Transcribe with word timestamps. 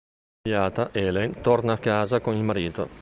Umiliata, 0.45 0.89
Helen 0.93 1.41
torna 1.41 1.73
a 1.73 1.77
casa 1.77 2.21
con 2.21 2.33
il 2.35 2.41
marito. 2.41 2.89